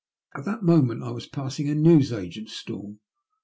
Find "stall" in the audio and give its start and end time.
2.53-2.97